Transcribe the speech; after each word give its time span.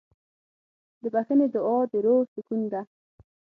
د 1.01 1.03
بښنې 1.13 1.47
دعا 1.53 1.77
د 1.91 1.93
روح 2.05 2.21
سکون 2.33 2.61
ده. 2.71 2.81